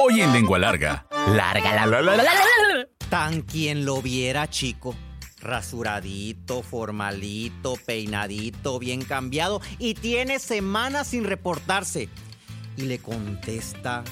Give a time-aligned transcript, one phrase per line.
[0.00, 1.06] Hoy en Lengua Larga.
[1.34, 2.88] Larga la la la la la la.
[3.10, 4.94] Tan quien lo viera, chico.
[5.40, 12.08] Rasuradito, formalito, peinadito, bien cambiado y tiene semanas sin reportarse.
[12.76, 14.04] Y le contesta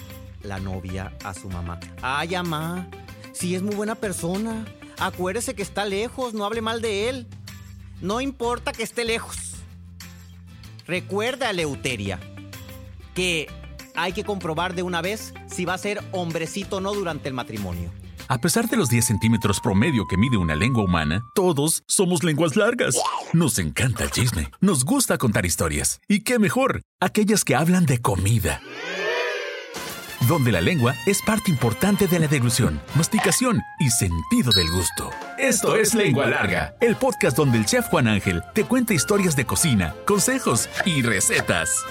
[0.42, 1.78] la novia a su mamá.
[2.02, 2.88] Ay, mamá,
[3.32, 4.64] si es muy buena persona.
[4.98, 7.28] Acuérdese que está lejos, no hable mal de él.
[8.00, 9.54] No importa que esté lejos.
[10.84, 12.18] Recuerda, Leuteria,
[13.14, 13.46] que
[13.96, 17.34] hay que comprobar de una vez si va a ser hombrecito o no durante el
[17.34, 17.90] matrimonio.
[18.28, 22.56] A pesar de los 10 centímetros promedio que mide una lengua humana, todos somos lenguas
[22.56, 22.96] largas.
[23.32, 26.00] Nos encanta el chisme, nos gusta contar historias.
[26.08, 26.82] ¿Y qué mejor?
[27.00, 28.60] Aquellas que hablan de comida.
[30.26, 35.10] Donde la lengua es parte importante de la deglución, masticación y sentido del gusto.
[35.38, 39.44] Esto es Lengua Larga, el podcast donde el chef Juan Ángel te cuenta historias de
[39.44, 41.84] cocina, consejos y recetas.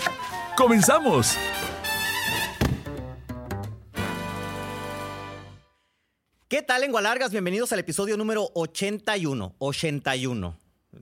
[0.58, 1.38] ¡Comenzamos!
[6.80, 7.32] Lengua largas?
[7.32, 9.56] Bienvenidos al episodio número 81.
[9.59, 10.59] 81.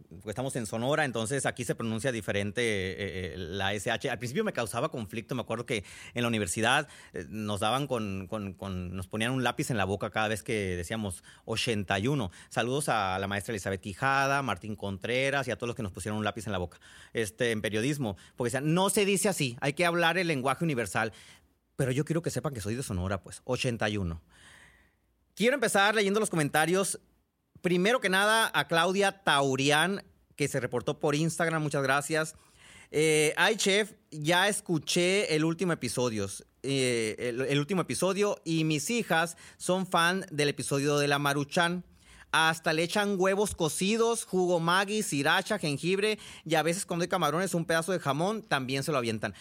[0.10, 4.10] Porque estamos en Sonora, entonces aquí se pronuncia diferente eh, eh, la SH.
[4.10, 5.84] Al principio me causaba conflicto, me acuerdo que
[6.16, 10.10] en la universidad eh, nos daban con, con- nos ponían un lápiz en la boca
[10.10, 12.32] cada vez que decíamos 81.
[12.50, 16.18] Saludos a la maestra Elizabeth Tijada, Martín Contreras y a todos los que nos pusieron
[16.18, 16.80] un lápiz en la boca
[17.14, 18.18] este, en periodismo.
[18.36, 21.14] Porque decían, no se dice así, hay que hablar el lenguaje universal.
[21.76, 24.22] Pero yo quiero que sepan que soy de Sonora, pues, 81.
[25.36, 27.00] Quiero empezar leyendo los comentarios.
[27.62, 30.04] Primero que nada, a Claudia Taurián,
[30.36, 31.64] que se reportó por Instagram.
[31.64, 32.36] Muchas gracias.
[32.92, 36.28] Eh, ay, chef, ya escuché el último episodio.
[36.62, 37.16] eh,
[37.50, 41.84] el, último episodio y mis hijas son fan del episodio de la Maruchan.
[42.32, 47.56] Hasta le echan huevos cocidos, jugo maggi, sriracha, jengibre y a veces cuando hay camarones
[47.56, 49.34] un pedazo de jamón también se lo avientan.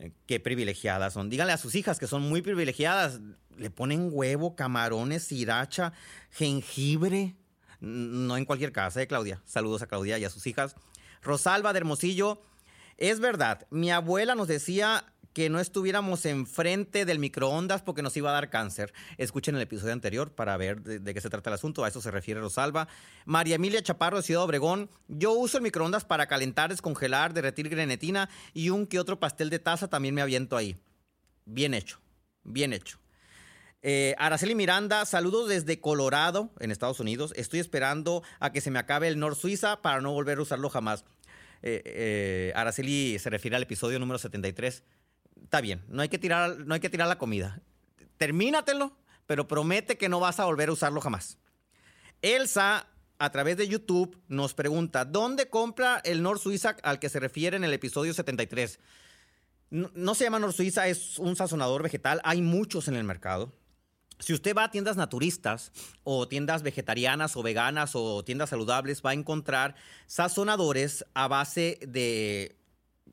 [0.00, 1.30] Eh, Qué privilegiadas son.
[1.30, 3.20] Díganle a sus hijas que son muy privilegiadas.
[3.56, 5.92] Le ponen huevo, camarones, sriracha,
[6.30, 7.36] jengibre.
[7.80, 9.40] No en cualquier casa, ¿eh, Claudia?
[9.44, 10.74] Saludos a Claudia y a sus hijas.
[11.22, 12.42] Rosalba de Hermosillo.
[12.96, 18.30] Es verdad, mi abuela nos decía que no estuviéramos enfrente del microondas porque nos iba
[18.30, 18.92] a dar cáncer.
[19.16, 21.84] Escuchen el episodio anterior para ver de, qué se trata el asunto.
[21.84, 22.88] A eso se refiere Rosalba.
[23.24, 24.90] María Emilia Chaparro de Ciudad Obregón.
[25.08, 29.58] Yo uso el microondas para calentar, descongelar, derretir grenetina y un que otro pastel de
[29.58, 30.76] taza también me aviento ahí.
[31.44, 32.00] Bien hecho,
[32.42, 32.98] bien hecho.
[33.82, 37.32] Eh, Araceli Miranda, saludos desde Colorado, en Estados Unidos.
[37.34, 40.68] Estoy esperando a que se me acabe el Nord Suiza para no volver a usarlo
[40.68, 41.04] jamás.
[41.62, 44.82] Eh, eh, Araceli se refiere al episodio número 73.
[45.42, 47.60] Está bien, no hay que tirar, no hay que tirar la comida.
[48.16, 48.96] Termínatelo,
[49.26, 51.38] pero promete que no vas a volver a usarlo jamás.
[52.22, 52.86] Elsa,
[53.18, 57.56] a través de YouTube, nos pregunta, ¿dónde compra el Nord Suiza al que se refiere
[57.56, 58.78] en el episodio 73?
[59.70, 62.20] No, no se llama Nord Suiza, es un sazonador vegetal.
[62.24, 63.52] Hay muchos en el mercado.
[64.20, 65.72] Si usted va a tiendas naturistas
[66.04, 69.74] o tiendas vegetarianas o veganas o tiendas saludables, va a encontrar
[70.06, 72.59] sazonadores a base de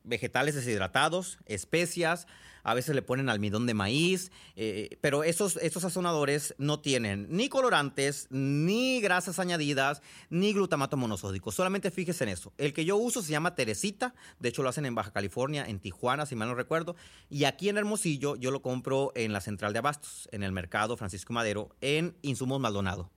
[0.07, 2.27] vegetales deshidratados, especias,
[2.67, 7.47] a veces le ponen almidón de maíz, eh, pero esos, esos sazonadores no tienen ni
[7.47, 11.53] colorantes, ni grasas añadidas, ni glutamato monosódico.
[11.53, 12.51] Solamente fíjese en eso.
[12.57, 15.79] El que yo uso se llama Teresita, de hecho lo hacen en Baja California, en
[15.79, 16.97] Tijuana, si mal no recuerdo,
[17.29, 20.97] y aquí en Hermosillo yo lo compro en la central de abastos, en el mercado
[20.97, 23.09] Francisco Madero, en Insumos Maldonado.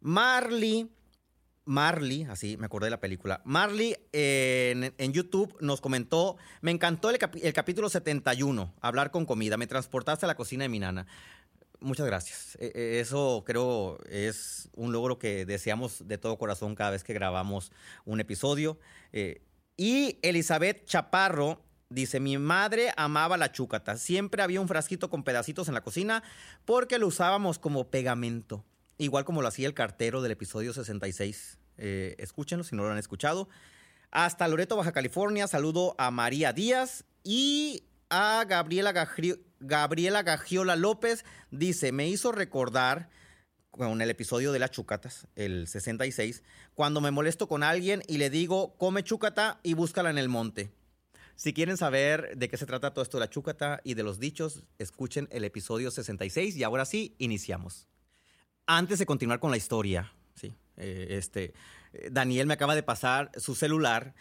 [0.00, 0.90] Marley
[1.66, 3.42] Marley, así me acordé de la película.
[3.44, 7.18] Marley eh, en, YouTube nos comentó, me encantó el,
[7.52, 11.06] capítulo 71, hablar con comida, me transportaste a la cocina de mi nana.
[11.80, 12.56] Muchas gracias.
[12.60, 17.12] Eh, eh, Eso creo es un logro que deseamos de todo corazón cada vez que
[17.12, 17.72] grabamos
[18.04, 18.78] un episodio.
[19.12, 19.42] Eh,
[19.76, 23.96] y Elizabeth Chaparro dice, mi madre amaba la chúcata.
[23.96, 26.22] Siempre había un frasquito con pedacitos en la cocina
[26.64, 28.64] porque lo usábamos como pegamento.
[28.98, 31.58] Igual como lo hacía el cartero del episodio 66.
[31.78, 33.48] Eh, escúchenlo si no lo han escuchado.
[34.10, 35.46] Hasta Loreto, Baja California.
[35.46, 38.94] Saludo a María Díaz y a Gabriela,
[39.60, 41.24] Gabriela Gagiola López.
[41.50, 43.10] Dice, me hizo recordar
[43.70, 46.42] con el episodio de las chucatas, el 66,
[46.74, 50.72] cuando me molesto con alguien y le digo, come chúcata y búscala en el monte.
[51.34, 54.18] Si quieren saber de qué se trata todo esto de la chúcata y de los
[54.18, 57.86] dichos, escuchen el episodio 66 y ahora sí, iniciamos.
[58.66, 61.54] Antes de continuar con la historia, sí, eh, este,
[61.92, 64.14] eh, Daniel me acaba de pasar su celular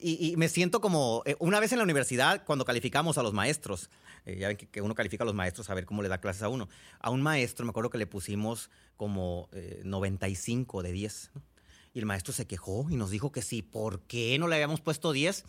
[0.00, 3.32] y, y me siento como eh, una vez en la universidad cuando calificamos a los
[3.32, 3.90] maestros.
[4.24, 6.18] eh, ya ven que, que uno califica a los maestros a ver cómo le da
[6.20, 6.68] clases a uno.
[7.00, 11.30] A un maestro me acuerdo que le pusimos como eh, 95 de 10.
[11.34, 11.42] ¿no?
[11.92, 14.80] Y el maestro se quejó y nos dijo que sí, ¿por qué no le habíamos
[14.80, 15.44] puesto 10?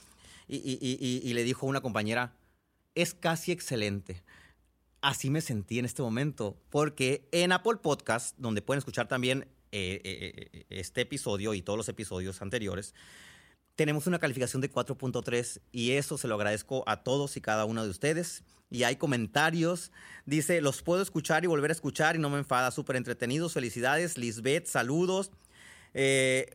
[0.48, 2.34] Y, y- y- y- y le dijo una compañera,
[2.96, 4.24] es casi excelente.
[5.01, 10.01] Así me sentí en este momento, porque en Apple Podcast, donde pueden escuchar también eh,
[10.04, 12.94] eh, eh, este episodio y todos los episodios anteriores,
[13.75, 17.84] tenemos una calificación de 4.3 y eso se lo agradezco a todos y cada uno
[17.84, 18.44] de ustedes.
[18.69, 19.92] Y hay comentarios.
[20.25, 22.72] Dice, los puedo escuchar y volver a escuchar y no me enfada.
[22.72, 23.54] Súper entretenidos.
[23.54, 24.18] Felicidades.
[24.18, 25.31] Lisbeth, saludos.
[25.94, 26.54] Eh,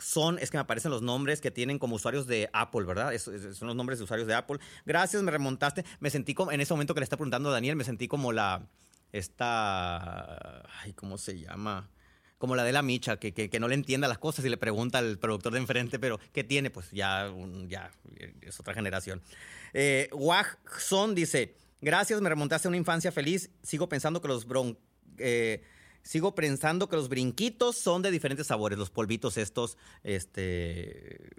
[0.00, 3.16] son, es que me aparecen los nombres que tienen como usuarios de Apple, ¿verdad?
[3.18, 4.58] son los nombres de usuarios de Apple.
[4.86, 5.84] Gracias, me remontaste.
[6.00, 8.66] Me sentí como, en ese momento que le está preguntando Daniel, me sentí como la,
[9.12, 11.90] esta, ay, ¿cómo se llama?
[12.38, 14.98] Como la de la micha, que, que, no le entienda las cosas y le pregunta
[14.98, 16.70] al productor de enfrente, pero ¿qué tiene?
[16.70, 17.30] Pues ya,
[17.68, 17.90] ya
[18.40, 19.20] es otra generación.
[19.74, 20.58] Eh, Wag
[21.14, 23.50] dice, gracias, me remontaste a una infancia feliz.
[23.62, 24.78] Sigo pensando que los bron...
[25.18, 25.62] Eh,
[26.02, 31.30] sigo pensando que los brinquitos son de diferentes sabores, los polvitos estos, este,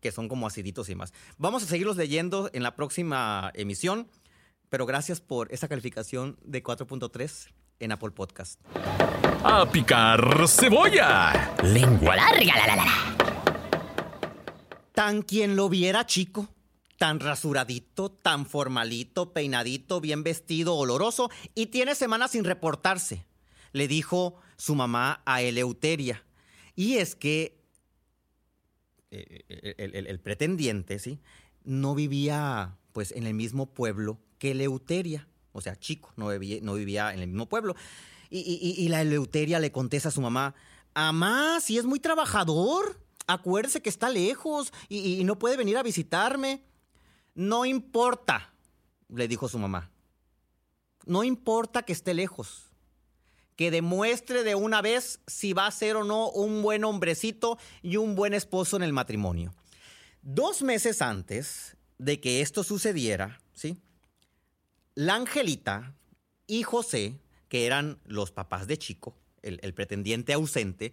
[0.00, 1.12] que son como aciditos y más.
[1.38, 4.08] Vamos a seguirlos leyendo en la próxima emisión,
[4.68, 7.48] pero gracias por esa calificación de 4.3
[7.80, 8.60] en Apple Podcast.
[9.44, 11.54] A picar cebolla.
[11.62, 13.16] Lengua larga, la, la, la.
[14.92, 16.48] Tan quien lo viera, chico.
[16.98, 23.24] Tan rasuradito, tan formalito, peinadito, bien vestido, oloroso, y tiene semanas sin reportarse
[23.72, 26.24] le dijo su mamá a Eleuteria.
[26.74, 27.60] Y es que
[29.10, 31.20] eh, el, pretendiente, ¿sí?
[31.64, 35.28] No vivía pues en el mismo pueblo que Eleuteria.
[35.52, 37.74] O sea, chico, no vivía, no vivía en el mismo pueblo.
[38.30, 40.54] Y, la Eleuteria le contesta a su mamá,
[40.92, 46.62] Amá, si es muy trabajador, acuérdese que está lejos y no puede venir a visitarme.
[47.34, 48.52] No importa,
[49.08, 49.90] le dijo su mamá.
[51.06, 52.67] No importa que esté lejos
[53.58, 57.96] que demuestre de una vez si va a ser o no un buen hombrecito y
[57.96, 59.52] un buen esposo en el matrimonio.
[60.22, 63.82] Dos meses antes de que esto sucediera, ¿sí?
[64.94, 65.96] La Angelita
[66.46, 67.18] y José,
[67.48, 70.92] que eran los papás de Chico, el pretendiente ausente,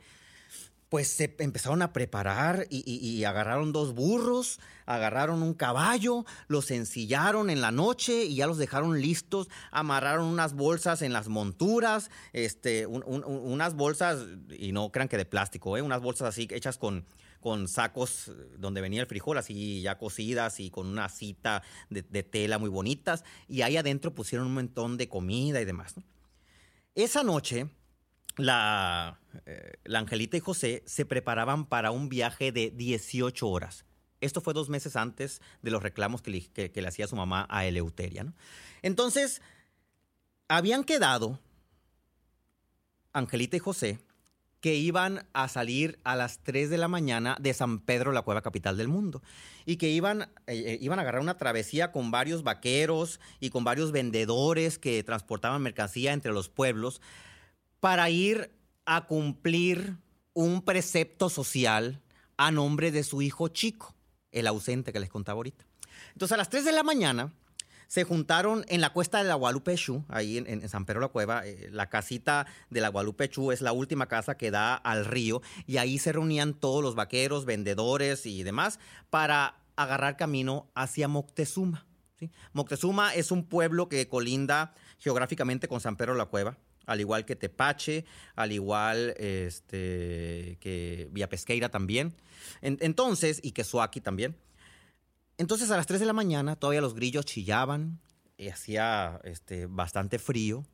[0.89, 7.61] pues se empezaron a preparar y, agarraron dos burros, agarraron un caballo, los ensillaron en
[7.61, 13.73] la noche y ya los dejaron listos, amarraron unas bolsas en las monturas, este, unas
[13.73, 14.25] bolsas,
[14.57, 15.81] y no crean que de plástico, ¿eh?
[15.81, 17.05] unas bolsas así hechas con,
[17.41, 22.57] con sacos donde venía el frijol, así ya cocidas y con una cita de, tela
[22.57, 25.95] muy bonitas, y ahí adentro pusieron un montón de comida y demás.
[26.93, 27.69] Esa noche
[28.37, 33.85] la, eh, la Angelita y José se preparaban para un viaje de 18 horas.
[34.21, 38.33] Esto fue dos meses antes de los reclamos que le, hacía su mamá a Eleuteria.
[38.81, 39.41] Entonces,
[40.47, 41.39] habían quedado
[43.13, 43.99] Angelita y José
[44.61, 48.41] que iban a salir a las 3 de la mañana de San Pedro, la cueva
[48.41, 49.21] capital del mundo,
[49.63, 53.63] y que iban, eh, eh, iban a agarrar una travesía con varios vaqueros y con
[53.63, 56.99] varios vendedores que transportaban mercancía entre los pueblos
[57.79, 58.49] para ir
[58.85, 59.97] a cumplir
[60.33, 62.01] un precepto social
[62.37, 63.95] a nombre de su hijo chico,
[64.31, 65.65] el ausente que les contaba ahorita.
[66.13, 67.33] Entonces a las 3 de la mañana
[67.87, 71.45] se juntaron en la cuesta de la Gualupechú, ahí en, San Pedro la Cueva.
[71.45, 75.77] Eh, la casita de la Gualupechú es la última casa que da al río y
[75.77, 78.79] ahí se reunían todos los vaqueros, vendedores y demás
[79.09, 81.85] para agarrar camino hacia Moctezuma.
[82.53, 87.35] Moctezuma es un pueblo que colinda geográficamente con San Pedro la Cueva al igual que
[87.35, 92.15] Tepache, al igual este, que Villa Pesqueira también.
[92.61, 94.35] entonces, y que Suaki también.
[95.37, 97.99] Entonces a las 3 de la mañana todavía los grillos chillaban,
[98.37, 100.65] y hacía este, bastante frío,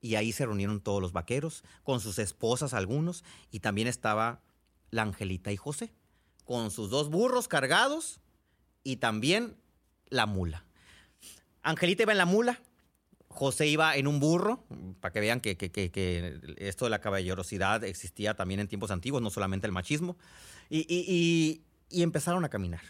[0.00, 4.40] y ahí se reunieron todos los vaqueros, con sus esposas algunos, y también estaba
[4.90, 5.92] la Angelita y José,
[6.44, 8.20] con sus dos burros cargados,
[8.82, 9.56] y también
[10.08, 10.64] la mula.
[11.62, 12.60] Angelita iba en la mula,
[13.30, 14.64] José iba en un burro,
[15.00, 15.56] para que vean que,
[16.58, 20.16] esto de la caballerosidad existía también en tiempos antiguos, no solamente el machismo,
[20.68, 22.82] y, empezaron a caminar.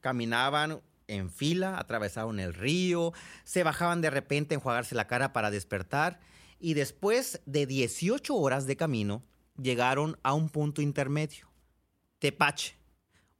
[0.00, 3.12] Caminaban en fila, atravesaron el río,
[3.44, 6.20] se bajaban de repente a enjuagarse la cara para despertar,
[6.60, 9.22] y después de 18 horas de camino,
[9.60, 11.48] llegaron a un punto intermedio,
[12.18, 12.76] Tepache,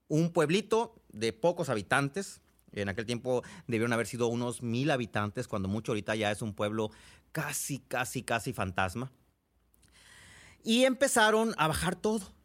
[0.08, 2.40] un pueblito de pocos habitantes,
[2.72, 6.54] en aquel tiempo debieron haber sido unos mil habitantes, cuando mucho ahorita ya es un
[6.54, 6.90] pueblo
[7.32, 9.10] casi, casi, casi fantasma.
[10.62, 12.35] Y empezaron a bajar todo.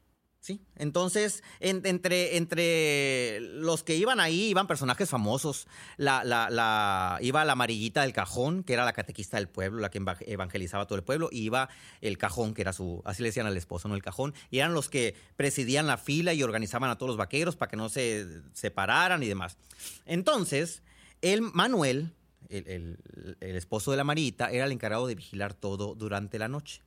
[0.42, 0.60] ¿Sí?
[0.76, 5.68] Entonces, entre, entre los que iban ahí, iban personajes famosos.
[5.98, 10.04] La, la, iba la amarillita del cajón, que era la catequista del pueblo, la que
[10.26, 11.70] evangelizaba todo el pueblo, y iba
[12.02, 13.96] el cajón, que era su, así le decían al esposo, ¿no?
[13.96, 14.34] El cajón.
[14.50, 17.78] Y eran los que presidían la fila y organizaban a todos los vaqueros para que
[17.78, 19.58] no se separaran y demás.
[20.06, 20.82] Entonces,
[21.22, 22.14] el Manuel,
[22.50, 22.98] el,
[23.40, 26.82] esposo de la Marita, era el encargado de vigilar todo durante la noche.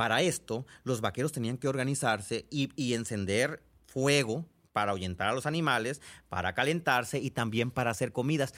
[0.00, 6.00] Para esto, los vaqueros tenían que organizarse y, encender fuego para ahuyentar a los animales,
[6.30, 8.54] para calentarse y también para hacer comidas.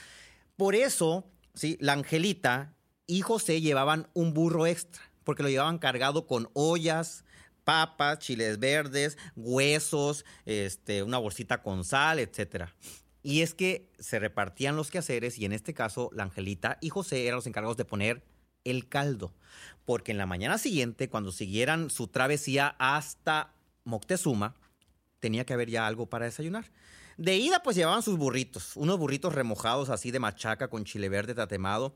[0.57, 1.77] Por eso, ¿sí?
[1.81, 2.77] la Angelita
[3.09, 7.25] y José llevaban un burro extra, porque lo llevaban cargado con ollas,
[7.65, 12.67] papas, chiles verdes, huesos, este, una bolsita con sal, etc.
[13.25, 17.27] Y es que se repartían los quehaceres y en este caso la Angelita y José
[17.27, 18.23] eran los encargados de poner
[18.65, 19.33] el caldo,
[19.85, 23.53] porque en la mañana siguiente, cuando siguieran su travesía hasta
[23.85, 24.55] Moctezuma,
[25.21, 26.71] tenía que haber ya algo para desayunar.
[27.17, 31.35] De ida, pues llevaban sus burritos, unos burritos remojados así de machaca con chile verde
[31.35, 31.95] tatemado,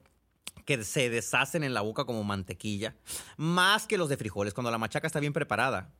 [0.64, 2.94] que se deshacen en la boca como mantequilla,
[3.37, 4.52] más que los de frijoles.
[4.52, 5.90] Cuando la machaca está bien preparada,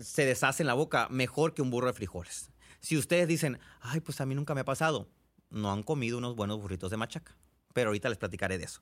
[0.00, 2.50] se deshace en la boca mejor que un burro de frijoles.
[2.80, 5.08] Si ustedes dicen, ay, pues a mí nunca me ha pasado,
[5.50, 7.34] no han comido unos buenos burritos de machaca.
[7.72, 8.80] Pero ahorita les platicaré de eso.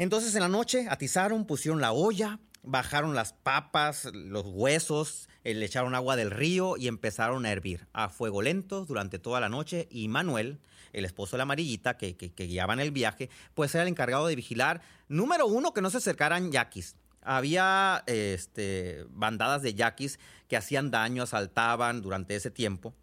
[0.00, 5.66] Entonces en la noche atizaron, pusieron la olla, bajaron las papas, los huesos, eh, le
[5.66, 9.88] echaron agua del río y empezaron a hervir a fuego lento durante toda la noche.
[9.90, 10.58] Y Manuel,
[10.94, 14.36] el esposo de la amarillita, que, que, en el viaje, pues era el encargado de
[14.36, 16.96] vigilar, número uno, que no se acercaran yaquis.
[17.20, 22.94] Había este, bandadas de yaquis que hacían daño, asaltaban durante ese tiempo.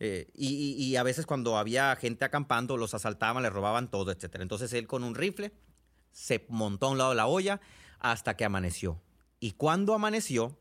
[0.00, 4.40] Eh, y, y, a veces cuando había gente acampando, los asaltaban, les robaban todo, etc.
[4.40, 5.50] Entonces él con un rifle
[6.12, 7.60] se montó a un lado de la olla
[7.98, 9.00] hasta que amaneció.
[9.40, 10.56] Y cuando amaneció,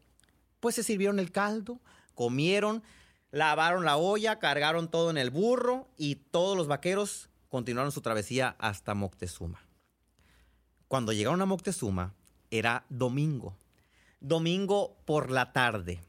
[0.59, 1.79] pues se sirvieron el caldo,
[2.15, 2.83] comieron,
[3.31, 8.55] lavaron la olla, cargaron todo en el burro y todos los vaqueros continuaron su travesía
[8.59, 9.59] hasta Moctezuma.
[10.87, 12.13] Cuando llegaron a Moctezuma,
[12.49, 13.57] era domingo.
[14.19, 16.01] Domingo por la tarde.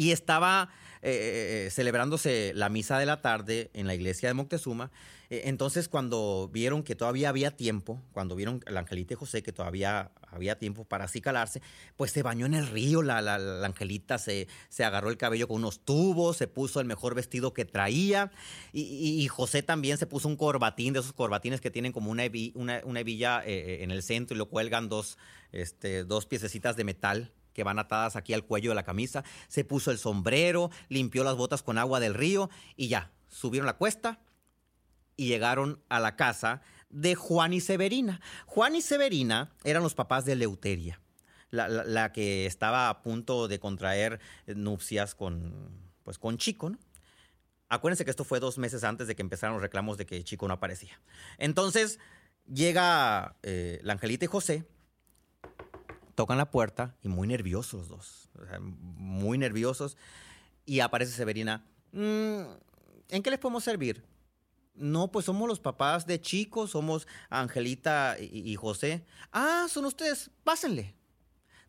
[0.00, 0.70] Y estaba
[1.02, 4.90] eh, eh, eh, celebrándose la misa de la tarde en la iglesia de Moctezuma.
[5.28, 10.10] entonces, cuando vieron que todavía había tiempo, cuando vieron la Angelita y José que todavía
[10.22, 11.60] había tiempo para así calarse,
[11.96, 13.02] pues se bañó en el río.
[13.02, 13.18] La,
[13.62, 17.66] Angelita se, se, agarró el cabello con unos tubos, se puso el mejor vestido que
[17.66, 18.32] traía.
[18.72, 23.00] Y, José también se puso un corbatín, de esos corbatines que tienen como una, una,
[23.00, 25.18] hebilla en el centro y lo cuelgan dos,
[25.52, 29.64] este, dos piececitas de metal que van atadas aquí al cuello de la camisa, se
[29.64, 34.18] puso el sombrero, limpió las botas con agua del río y ya, subieron la cuesta
[35.14, 38.22] y llegaron a la casa de Juan y Severina.
[38.46, 41.02] Juan y Severina eran los papás de Leuteria,
[41.50, 45.68] la, que estaba a punto de contraer nupcias con,
[46.02, 46.78] pues, con Chico, ¿no?
[47.68, 50.48] Acuérdense que esto fue dos meses antes de que empezaran los reclamos de que Chico
[50.48, 50.98] no aparecía.
[51.36, 51.98] Entonces
[52.50, 54.64] llega eh, la Angelita y José
[56.20, 59.96] tocan la puerta y muy nerviosos los dos, muy nerviosos.
[60.66, 62.42] Y aparece Severina, mm,
[63.08, 64.04] ¿en qué les podemos servir?
[64.74, 69.06] No, pues somos los papás de chicos, somos Angelita y, José.
[69.32, 70.94] Ah, son ustedes, pásenle.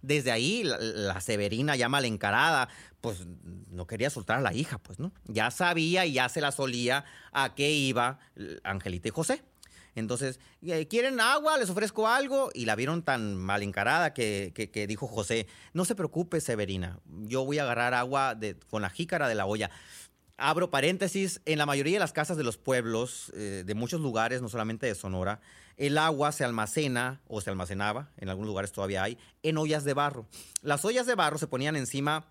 [0.02, 2.68] Desde ahí la, Severina llama a la encarada,
[3.00, 3.26] pues
[3.70, 5.14] no quería soltar a la hija, pues, ¿no?
[5.28, 8.20] Ya sabía y ya se la solía a qué iba
[8.66, 9.46] Angelita y José.
[9.96, 11.58] Entonces, eh, ¿quieren agua?
[11.58, 12.50] ¿Les ofrezco algo?
[12.54, 17.46] Y la vieron tan mal encarada que, que, dijo José, no se preocupe, Severina, yo
[17.46, 19.70] voy a agarrar agua de, con la jícara de la olla.
[20.38, 24.42] Abro paréntesis, en la mayoría de las casas de los pueblos, eh, de muchos lugares,
[24.42, 25.40] no solamente de Sonora,
[25.78, 29.94] el agua se almacena o se almacenaba, en algunos lugares todavía hay, en ollas de
[29.94, 30.26] barro.
[30.62, 32.26] Las ollas de barro se ponían encima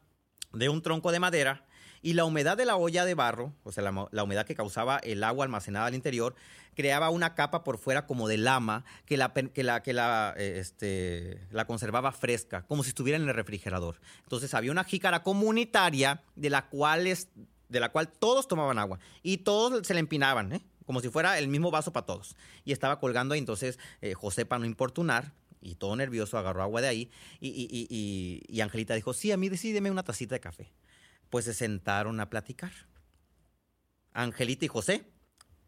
[0.52, 1.66] de un tronco de madera
[2.02, 5.22] y la humedad de la olla de barro, o sea, la, humedad que causaba el
[5.22, 6.34] agua almacenada al interior,
[6.74, 10.58] creaba una capa por fuera como de lama que la, que la, que la, eh,
[10.58, 14.00] este, la conservaba fresca, como si estuviera en el refrigerador.
[14.22, 17.28] Entonces había una jícara comunitaria de la cual, es,
[17.68, 20.64] de la cual todos tomaban agua y todos se le empinaban, ¿eh?
[20.86, 22.34] como si fuera el mismo vaso para todos.
[22.64, 26.80] Y estaba colgando ahí, entonces eh, José, para no importunar, y todo nervioso, agarró agua
[26.80, 30.40] de ahí y, y, y, y Angelita dijo, sí, a mí decídeme una tacita de
[30.40, 30.72] café
[31.30, 32.72] pues se sentaron a platicar.
[34.12, 35.04] Angelita y José,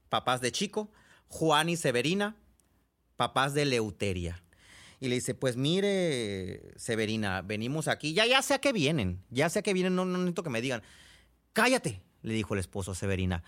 [0.09, 0.91] papás de Chico,
[1.29, 2.37] Juan y Severina,
[3.17, 4.43] papás de Leuteria.
[5.01, 9.49] Y le dice, pues mire, Severina, venimos aquí, ya, ya sé a qué vienen, ya
[9.49, 10.83] sé a qué vienen, no, no necesito que me digan.
[11.53, 13.43] Cállate, le dijo el esposo a Severina.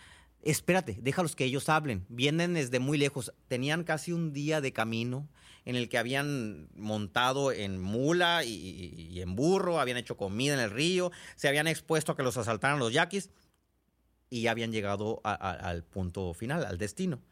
[0.44, 2.04] Espérate, déjalos que ellos hablen.
[2.10, 3.32] Vienen desde muy lejos.
[3.48, 5.26] Tenían casi un día de camino
[5.64, 10.70] en el que habían montado en mula y, en burro, habían hecho comida en el
[10.70, 13.30] río, se habían expuesto a que los asaltaran los yaquis
[14.28, 17.22] y ya habían llegado al punto final, al destino.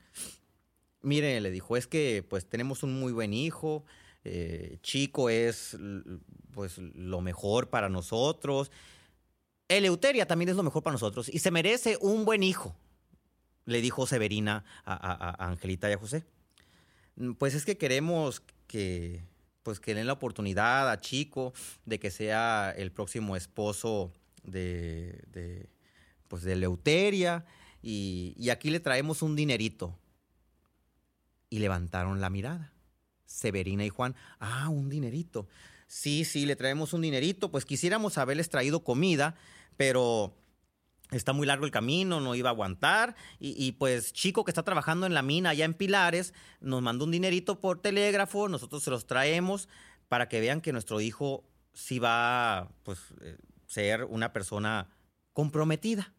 [1.03, 3.85] Mire, le dijo, es que pues tenemos un muy buen hijo,
[4.25, 5.77] eh, Chico es
[6.53, 8.71] pues lo mejor para nosotros.
[9.69, 12.75] Eleuteria también es lo mejor para nosotros y se merece un buen hijo.
[13.65, 16.25] Le dijo Severina a, Angelita y a José.
[17.17, 19.25] Mm, pues es que queremos que,
[19.63, 21.53] pues que den la oportunidad a Chico
[21.85, 25.69] de que sea el próximo esposo de, de
[26.29, 27.45] pues de Leuteria
[27.83, 29.99] y, y aquí le traemos un dinerito.
[31.51, 32.73] Y levantaron la mirada.
[33.27, 35.49] Severina y Juan, ah, un dinerito.
[35.87, 37.51] Sí, sí, le traemos un dinerito.
[37.51, 39.35] Pues quisiéramos haberles traído comida,
[39.77, 40.35] pero
[41.17, 43.15] está muy largo el camino, no iba a aguantar.
[43.39, 47.11] Y, pues Chico que está trabajando en la mina allá en Pilares, nos mandó un
[47.11, 49.69] dinerito por telégrafo, nosotros se los traemos
[50.09, 54.89] para que vean que nuestro hijo sí va a pues, eh, ser una persona
[55.33, 56.13] comprometida.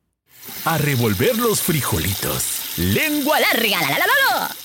[0.65, 2.77] A revolver los frijolitos.
[2.77, 3.81] Lengua larga.
[3.81, 4.05] La, la,
[4.47, 4.55] la,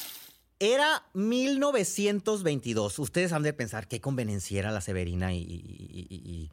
[0.61, 2.99] era 1922.
[2.99, 6.51] Ustedes han de pensar qué conveniencia era la Severina y,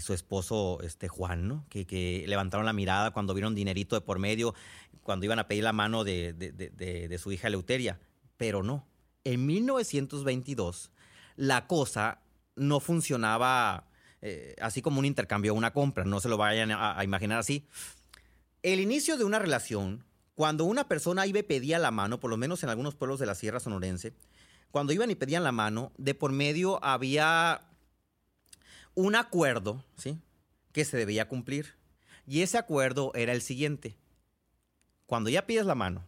[0.00, 1.66] su esposo este Juan, ¿no?
[1.68, 4.54] Que, levantaron la mirada cuando vieron dinerito de por medio,
[5.02, 8.00] cuando iban a pedir la mano de, su hija Leuteria.
[8.36, 8.86] Pero no.
[9.24, 10.90] En 1922
[11.36, 12.20] la cosa
[12.56, 13.88] no funcionaba
[14.22, 16.04] eh, así como un intercambio o una compra.
[16.04, 17.66] No se lo vayan a imaginar así.
[18.62, 20.04] El inicio de una relación
[20.40, 23.26] cuando una persona iba y pedía la mano, por lo menos en algunos pueblos de
[23.26, 24.14] la Sierra Sonorense,
[24.70, 27.60] cuando iban y pedían la mano, de por medio había
[28.94, 30.18] un acuerdo, ¿sí?
[30.72, 31.74] Que se debía cumplir.
[32.26, 33.98] Y ese acuerdo era el siguiente.
[35.04, 36.06] Cuando ya pides la mano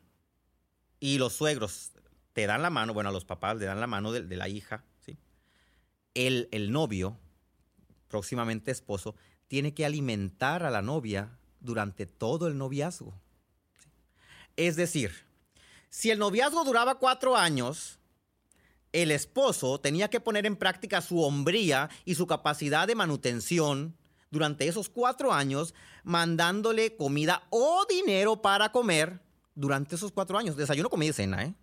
[0.98, 1.92] y los suegros
[2.32, 4.82] te dan la mano, bueno, a los papás le dan la mano de, la hija,
[5.04, 5.18] ¿sí?
[6.14, 7.18] El, el novio,
[8.08, 9.14] próximamente esposo,
[9.46, 13.12] tiene que alimentar a la novia durante todo el noviazgo.
[14.56, 15.12] Es decir,
[15.88, 17.99] si el noviazgo duraba cuatro años,
[18.92, 23.97] el esposo tenía que poner en práctica su hombría y su capacidad de manutención
[24.30, 29.21] durante esos cuatro años, mandándole comida o dinero para comer
[29.54, 30.56] durante esos cuatro años.
[30.56, 31.54] Desayuno, comida y cena, ¿eh?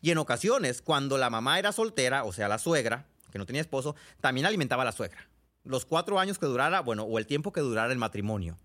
[0.00, 3.60] Y en ocasiones, cuando la mamá era soltera, o sea, la suegra, que no tenía
[3.60, 5.28] esposo, también alimentaba a la suegra.
[5.64, 8.58] Los cuatro años que durara, bueno, o el tiempo que durara el matrimonio.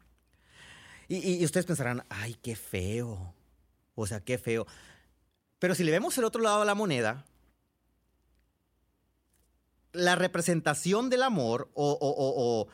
[1.08, 3.34] Y, y ustedes pensarán, ay, qué feo.
[3.96, 4.66] O sea, qué feo.
[5.60, 7.26] Pero si le vemos el otro lado de la moneda,
[9.94, 12.68] la representación del amor o,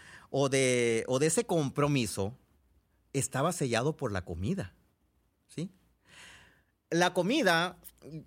[0.49, 2.37] de, de, ese compromiso
[3.13, 4.73] estaba sellado por la comida.
[5.47, 5.71] ¿Sí?
[6.89, 7.77] La comida,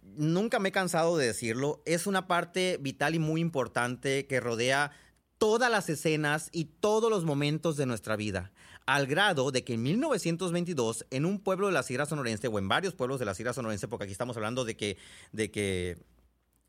[0.02, 4.92] nunca me he cansado de decirlo, es una parte vital y muy importante que rodea
[5.38, 8.52] todas las escenas y todos los momentos de nuestra vida
[8.86, 12.68] al grado de que en 1922, en un pueblo de la Sierra Sonorense, o en
[12.68, 14.96] varios pueblos de la Sierra Sonorense, porque aquí estamos hablando de que,
[15.32, 15.98] de que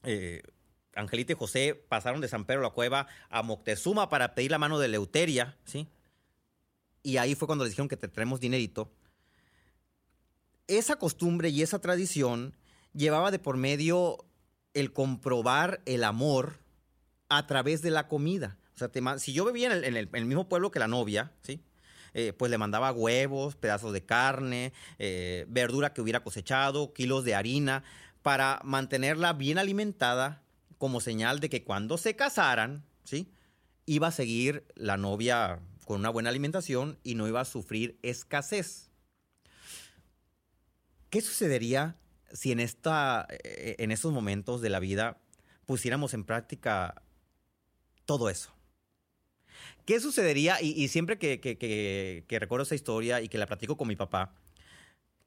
[0.04, 0.44] eh,
[0.96, 4.80] Angelita y José pasaron de San Pedro la Cueva a Moctezuma para pedir la mano
[4.80, 5.88] de Leuteria, ¿sí?
[7.02, 8.92] Y ahí fue cuando les dijeron que te traemos dinerito.
[10.68, 12.56] Esa costumbre y esa tradición
[12.94, 14.26] llevaba de por medio
[14.74, 16.60] el comprobar el amor
[17.28, 18.58] a través de la comida.
[18.76, 21.62] O sea, si yo vivía en el mismo pueblo que la novia, ¿sí?
[22.14, 27.36] Eh, pues le mandaba huevos, pedazos de carne, eh, verdura que hubiera cosechado, kilos de
[27.36, 27.84] harina,
[28.22, 30.44] para mantenerla bien alimentada
[30.78, 33.32] como señal de que cuando se casaran, ¿sí?
[33.86, 38.90] Iba a seguir la novia con una buena alimentación y no iba a sufrir escasez.
[41.10, 41.98] ¿Qué sucedería
[42.32, 45.18] si en, esta, eh, en estos momentos de la vida
[45.66, 47.02] pusiéramos en práctica
[48.06, 48.54] todo eso?
[49.86, 50.62] ¿Qué sucedería?
[50.62, 54.36] Y, siempre que, recuerdo esa historia y que la platico con mi papá,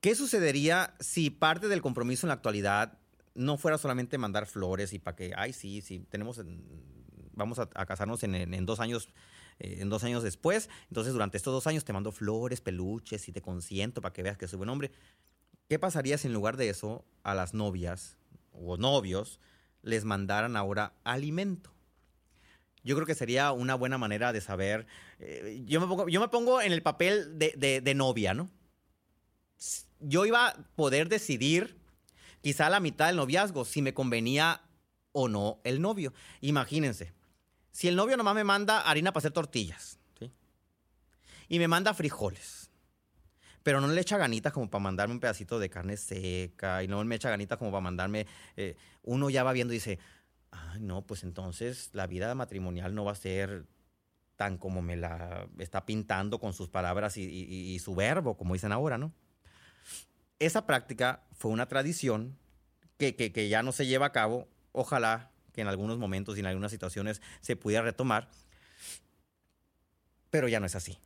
[0.01, 2.99] ¿qué sucedería si parte del compromiso en la actualidad
[3.35, 6.41] no fuera solamente mandar flores y para que, ay, sí, sí, tenemos,
[7.33, 9.11] vamos a, casarnos en, dos años,
[9.59, 13.33] eh, en dos años después, entonces durante estos dos años te mando flores, peluches y
[13.33, 14.91] te consiento para que veas que soy buen hombre.
[15.69, 18.17] ¿Qué pasaría si en lugar de eso a las novias
[18.53, 19.41] o novios
[19.83, 21.76] les mandaran ahora alimento?
[22.87, 24.87] Yo creo que sería una buena manera de saber.
[25.19, 28.49] Eh, yo, me pongo, yo me pongo en el papel de, novia, ¿no?
[29.99, 31.77] Yo iba a poder decidir,
[32.43, 34.63] quizá a la mitad del noviazgo, si me convenía
[35.11, 36.15] o no el novio.
[36.41, 37.13] Imagínense,
[37.73, 39.99] si el novio nomás me manda harina para hacer tortillas.
[41.49, 42.71] Y me manda frijoles,
[43.65, 47.05] pero no le echa ganitas como para mandarme un pedacito de carne seca, y no
[47.05, 49.99] me echa ganitas como para mandarme, eh, uno ya va viendo y dice,
[50.51, 53.67] ay, no, pues entonces la vida matrimonial no va a ser
[54.37, 58.99] tan como me la está pintando con sus palabras y, su verbo, como dicen ahora,
[58.99, 59.13] ¿no?
[60.39, 62.37] Esa práctica fue una tradición
[62.99, 64.49] que, que, ya no se lleva a cabo.
[64.73, 68.29] Ojalá que en algunos momentos y en algunas situaciones se pudiera retomar,
[70.29, 70.99] pero ya no es así.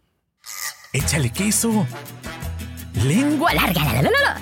[0.93, 1.87] Échale queso.
[2.95, 4.41] Lengua larga.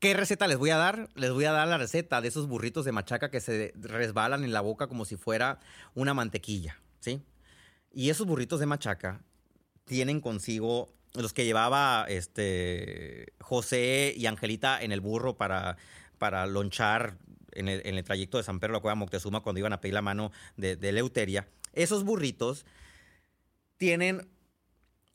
[0.00, 1.08] ¿Qué receta les voy a dar?
[1.16, 4.52] Les voy a dar la receta de esos burritos de machaca que se resbalan en
[4.52, 5.58] la boca como si fuera
[5.94, 7.20] una mantequilla, ¿sí?
[7.92, 9.24] Y esos burritos de machaca
[9.84, 15.76] tienen consigo los que llevaba este José y Angelita en el burro para,
[16.18, 17.18] para lonchar
[17.52, 20.30] en el, trayecto de San Pedro la Cueva Moctezuma cuando iban a pedir la mano
[20.56, 21.48] de, de Leuteria.
[21.72, 22.66] Esos burritos
[23.78, 24.28] tienen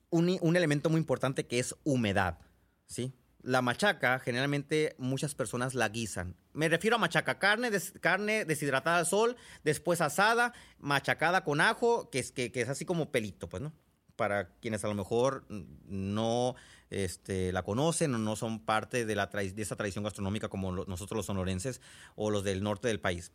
[0.09, 2.39] un, un elemento muy importante que es humedad,
[2.85, 3.13] ¿sí?
[3.43, 6.37] La machaca, generalmente muchas personas la guisan.
[6.53, 12.19] Me refiero a machaca, carne, carne deshidratada al sol, después asada, machacada con ajo, que
[12.19, 13.73] es, que, es así como pelito, pues, ¿no?
[14.15, 16.55] Para quienes a lo mejor no
[16.89, 21.17] este, la conocen o no son parte de, la de esa tradición gastronómica como nosotros
[21.17, 21.81] los sonorenses
[22.15, 23.33] o los del norte del país.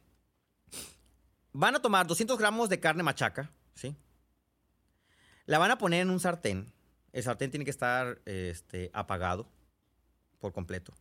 [1.53, 3.95] Van a tomar 200 gramos de carne machaca, ¿sí?
[5.45, 6.73] La van a poner en un sartén.
[7.13, 9.51] El sartén tiene que estar este, apagado
[10.41, 10.93] por completo.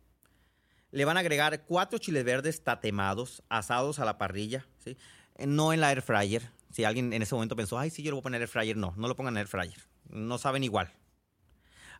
[0.90, 4.96] Le van a agregar cuatro chiles verdes tatemados, asados a la parrilla, ¿sí?
[5.38, 6.50] no en la air fryer.
[6.70, 8.48] Si alguien en ese momento pensó, ay, sí, yo lo voy a poner en air
[8.48, 9.78] fryer, no, no lo pongan en air fryer.
[10.10, 10.92] No saben igual.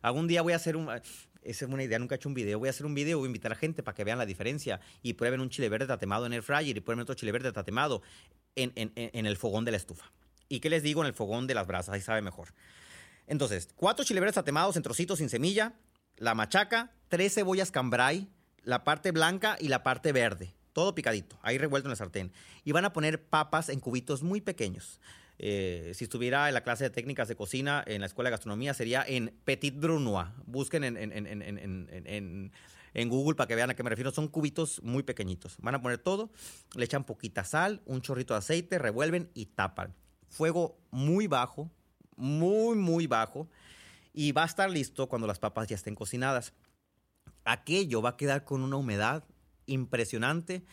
[0.01, 0.89] Algún día voy a hacer un.
[0.89, 2.59] Esa es una idea, nunca he hecho un video.
[2.59, 4.79] Voy a hacer un video, voy a invitar a gente para que vean la diferencia
[5.01, 8.01] y prueben un chile verde tatemado en air fryer y prueben otro chile verde tatemado
[8.55, 10.11] en el fogón de la estufa.
[10.49, 11.93] ¿Y qué les digo en el fogón de las brasas?
[11.93, 12.49] Ahí sabe mejor.
[13.27, 15.73] Entonces, cuatro chile verdes tatemados en trocitos sin semilla,
[16.19, 18.29] la machaca, tres cebollas cambray,
[18.63, 20.53] la parte blanca y la parte verde.
[20.73, 22.31] Todo picadito, ahí revuelto en el sartén.
[22.63, 24.99] Y van a poner papas en cubitos muy pequeños.
[25.39, 28.73] Eh, si estuviera en la clase de técnicas de cocina en la escuela de gastronomía,
[28.73, 30.27] sería en Petit Brunois.
[30.45, 30.97] Busquen en,
[32.93, 34.11] en, Google para que vean a qué me refiero.
[34.11, 35.55] Son cubitos muy pequeñitos.
[35.59, 36.29] Van a poner todo,
[36.75, 39.95] le echan poquita sal, un chorrito de aceite, revuelven y tapan.
[40.27, 41.71] Fuego muy bajo,
[42.17, 43.47] muy, muy bajo
[44.13, 46.53] y va a estar listo cuando las papas ya estén cocinadas.
[47.45, 49.23] Aquello va a quedar con una humedad
[49.65, 50.63] impresionante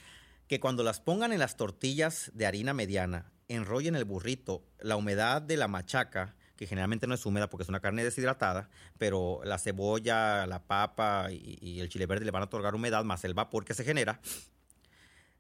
[0.48, 5.42] que cuando las pongan en las tortillas de harina mediana, enrollen el burrito, la humedad
[5.42, 8.68] de la machaca, que generalmente no es húmeda porque es una carne deshidratada,
[8.98, 13.24] pero la cebolla, la papa y, el chile verde le van a otorgar humedad más
[13.24, 14.20] el vapor que se genera,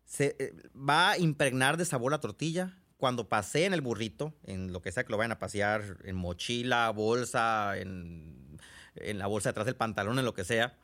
[0.04, 4.80] se, eh, va a impregnar de sabor la tortilla, cuando paseen el burrito, en lo
[4.80, 8.58] que sea que lo vayan a pasear, en mochila, bolsa, en,
[8.94, 10.78] la bolsa detrás del pantalón, en lo que sea,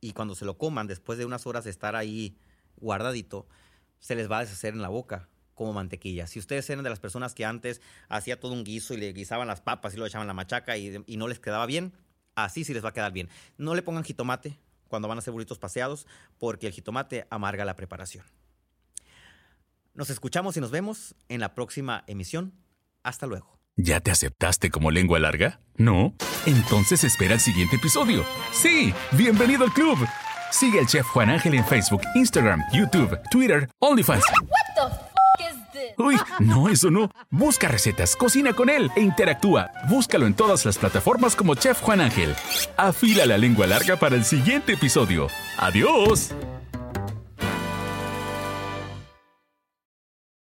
[0.00, 2.38] y cuando se lo coman, después de unas horas de estar ahí
[2.76, 3.48] guardadito,
[3.98, 6.28] se les va a deshacer en la boca como mantequilla.
[6.28, 9.48] Si ustedes eran de las personas que antes hacía todo un guiso y le guisaban
[9.48, 11.92] las papas y lo echaban la machaca y, y no les quedaba bien,
[12.36, 13.28] así sí les va a quedar bien.
[13.56, 16.06] No le pongan jitomate cuando van a hacer burritos paseados,
[16.38, 18.24] porque el jitomate amarga la preparación.
[19.98, 22.54] Nos escuchamos y nos vemos en la próxima emisión.
[23.02, 23.58] Hasta luego.
[23.74, 25.60] ¿Ya te aceptaste como lengua larga?
[25.74, 26.14] ¿No?
[26.46, 28.24] Entonces espera el siguiente episodio.
[28.52, 29.98] Sí, bienvenido al club.
[30.52, 34.22] Sigue al chef Juan Ángel en Facebook, Instagram, YouTube, Twitter, OnlyFans.
[34.42, 34.92] What
[35.72, 37.10] the Uy, no, eso no.
[37.30, 39.72] Busca recetas, cocina con él e interactúa.
[39.88, 42.36] Búscalo en todas las plataformas como Chef Juan Ángel.
[42.76, 45.26] Afila la lengua larga para el siguiente episodio.
[45.56, 46.32] ¡Adiós!